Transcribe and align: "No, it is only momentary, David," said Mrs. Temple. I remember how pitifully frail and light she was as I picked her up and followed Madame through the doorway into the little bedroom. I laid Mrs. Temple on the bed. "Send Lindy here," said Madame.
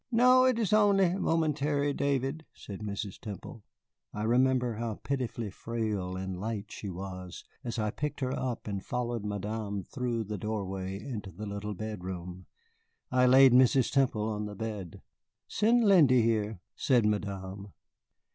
"No, 0.11 0.45
it 0.45 0.57
is 0.57 0.73
only 0.73 1.13
momentary, 1.13 1.93
David," 1.93 2.43
said 2.55 2.79
Mrs. 2.81 3.19
Temple. 3.19 3.61
I 4.11 4.23
remember 4.23 4.77
how 4.77 4.95
pitifully 4.95 5.51
frail 5.51 6.15
and 6.17 6.39
light 6.39 6.71
she 6.71 6.89
was 6.89 7.43
as 7.63 7.77
I 7.77 7.91
picked 7.91 8.19
her 8.21 8.31
up 8.33 8.67
and 8.67 8.83
followed 8.83 9.23
Madame 9.23 9.83
through 9.83 10.23
the 10.23 10.39
doorway 10.39 10.99
into 10.99 11.31
the 11.31 11.45
little 11.45 11.75
bedroom. 11.75 12.47
I 13.11 13.27
laid 13.27 13.53
Mrs. 13.53 13.91
Temple 13.91 14.27
on 14.27 14.47
the 14.47 14.55
bed. 14.55 15.03
"Send 15.47 15.83
Lindy 15.83 16.23
here," 16.23 16.61
said 16.75 17.05
Madame. 17.05 17.71